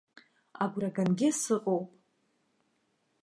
Агәра 0.63 0.89
гангьы 0.95 1.29
сыҟоуп. 1.41 1.87